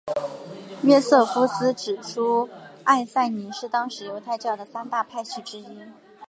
[0.81, 2.49] 约瑟夫斯指出
[2.85, 5.77] 艾赛尼是当时犹太教的三大派系之一。